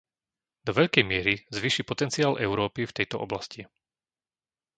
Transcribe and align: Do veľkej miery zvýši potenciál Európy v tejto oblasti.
Do 0.65 0.71
veľkej 0.79 1.03
miery 1.11 1.33
zvýši 1.57 1.83
potenciál 1.89 2.33
Európy 2.47 2.81
v 2.89 2.95
tejto 3.05 3.17
oblasti. 3.25 3.61